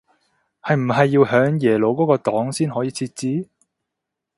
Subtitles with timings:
[0.63, 3.47] 係唔係要向耶魯嗰個檔先可以設置